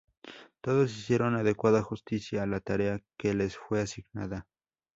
[0.61, 4.47] Todos hicieron adecuada justicia a la tarea que les fue asignada.